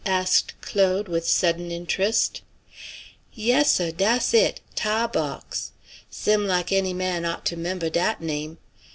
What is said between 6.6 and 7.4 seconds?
any man